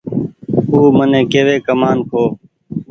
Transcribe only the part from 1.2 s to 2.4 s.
ڪيوي ڪمآن کو